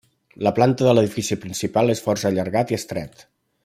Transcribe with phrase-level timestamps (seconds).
[0.45, 3.27] La planta de l'edifici principal és força allargat i estret.